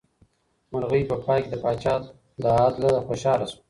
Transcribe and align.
مرغۍ 0.71 1.01
په 1.09 1.15
پای 1.23 1.39
کې 1.43 1.49
د 1.51 1.55
پاچا 1.63 1.93
له 2.41 2.49
عدله 2.65 2.91
خوشحاله 3.07 3.45
شوه. 3.51 3.59